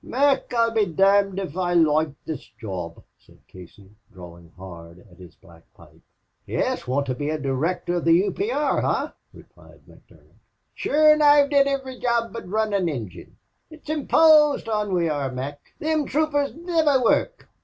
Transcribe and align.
"Mac, 0.03 0.51
I'll 0.51 0.71
be 0.71 0.87
domned 0.87 1.37
if 1.37 1.55
I 1.55 1.75
loike 1.75 2.15
this 2.25 2.49
job," 2.59 3.03
said 3.19 3.37
Casey, 3.47 3.91
drawing 4.11 4.49
hard 4.57 4.97
at 5.11 5.19
his 5.19 5.35
black 5.35 5.61
pipe. 5.75 6.01
"Yez 6.47 6.87
want 6.87 7.05
to 7.05 7.13
be 7.13 7.29
a 7.29 7.37
directhor 7.37 7.97
of 7.97 8.05
the 8.05 8.13
U. 8.13 8.31
P. 8.31 8.49
R., 8.49 8.81
huh?" 8.81 9.11
replied 9.31 9.81
McDermott. 9.87 10.39
"Shure 10.73 11.11
an' 11.11 11.21
I've 11.21 11.51
did 11.51 11.67
ivery 11.67 11.99
job 11.99 12.33
but 12.33 12.47
run 12.47 12.73
an 12.73 12.87
ingine.... 12.89 13.33
It's 13.69 13.91
imposed 13.91 14.67
on 14.67 14.91
we 14.91 15.07
are, 15.07 15.31
Mac. 15.31 15.59
Thim 15.77 16.07
troopers 16.07 16.55
niver 16.55 16.99
work. 17.03 17.47